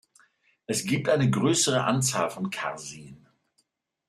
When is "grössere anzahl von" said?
1.29-2.49